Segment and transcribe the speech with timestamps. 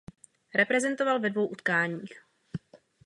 [0.55, 2.11] Reprezentoval ve dvou utkáních.